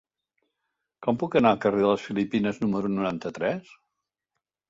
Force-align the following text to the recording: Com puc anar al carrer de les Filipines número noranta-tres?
Com 1.07 1.17
puc 1.23 1.37
anar 1.39 1.51
al 1.55 1.59
carrer 1.65 1.83
de 1.83 1.91
les 1.91 2.07
Filipines 2.07 2.59
número 2.63 2.91
noranta-tres? 2.97 3.69